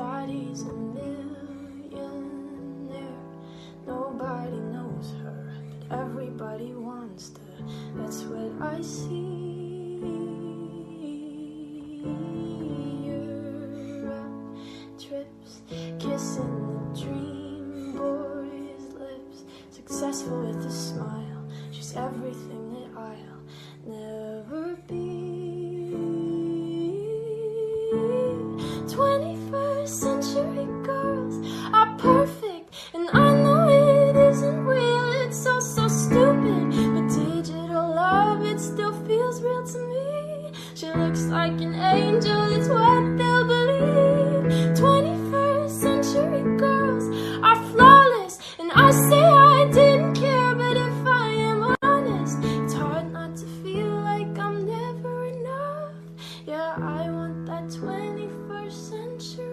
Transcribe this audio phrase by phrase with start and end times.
[0.00, 2.00] she's a millionaire.
[3.86, 5.52] Nobody knows her,
[5.88, 7.40] but everybody wants to.
[7.96, 9.98] That's what I see.
[13.04, 14.56] Europe
[14.98, 15.62] trips,
[15.98, 19.44] kissing the dream boy's lips.
[19.70, 22.79] Successful with a smile, she's everything
[39.66, 40.52] to me.
[40.74, 44.74] She looks like an angel, it's what they'll believe.
[44.78, 47.04] 21st century girls
[47.42, 53.12] are flawless, and I say I didn't care, but if I am honest, it's hard
[53.12, 55.92] not to feel like I'm never enough.
[56.46, 59.49] Yeah, I want that 21st century.